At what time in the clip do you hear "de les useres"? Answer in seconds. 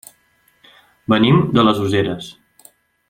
1.59-2.31